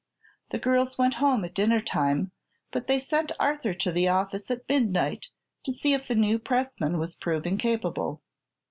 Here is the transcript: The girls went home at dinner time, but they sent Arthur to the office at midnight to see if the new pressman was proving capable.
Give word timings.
The 0.49 0.57
girls 0.57 0.97
went 0.97 1.13
home 1.21 1.45
at 1.45 1.53
dinner 1.53 1.79
time, 1.79 2.31
but 2.71 2.87
they 2.87 2.99
sent 2.99 3.31
Arthur 3.39 3.75
to 3.75 3.91
the 3.91 4.07
office 4.07 4.49
at 4.49 4.67
midnight 4.67 5.27
to 5.61 5.71
see 5.71 5.93
if 5.93 6.07
the 6.07 6.15
new 6.15 6.39
pressman 6.39 6.97
was 6.97 7.15
proving 7.15 7.59
capable. 7.59 8.23